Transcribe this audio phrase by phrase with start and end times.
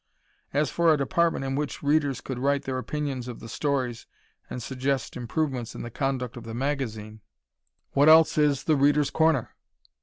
[0.51, 4.07] '"As for a department in which readers could write their opinions of the stories
[4.49, 7.21] and suggest improvements in the conduct of the magazine,
[7.91, 9.53] what else is "The Readers' Corner?"